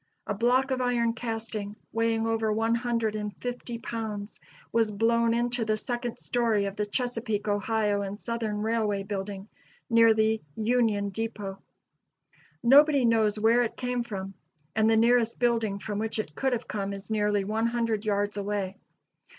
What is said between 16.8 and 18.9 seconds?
is nearly one hundred yards away.